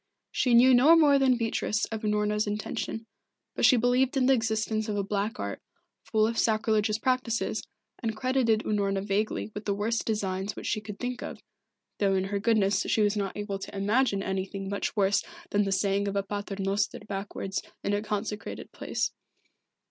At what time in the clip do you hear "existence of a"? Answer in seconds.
4.33-5.03